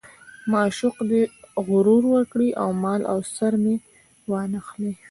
[0.51, 1.23] معشوق دې
[1.67, 3.75] غرور وکړي او مال او سر مې
[4.31, 4.93] وانه خلي.